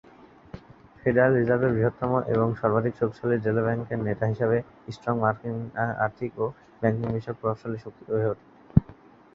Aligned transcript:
Federal 0.99 1.33
রিজার্ভের 1.35 1.75
বৃহত্তম 1.75 2.11
এবং 2.33 2.47
সর্বাধিক 2.61 2.93
শক্তিশালী 2.97 3.37
জেলা 3.39 3.61
ব্যাংকের 3.63 3.99
নেতা 4.07 4.25
হিসাবে, 4.27 4.57
স্ট্রং 4.87 5.15
মার্কিন 5.19 5.55
আর্থিক 6.05 6.31
ও 6.37 6.45
ব্যাংকিং 6.81 7.07
বিষয়ক 7.15 7.37
প্রভাবশালী 7.39 7.77
শক্তি 7.79 8.03
হয়ে 8.09 8.29
ওঠে। 8.31 8.45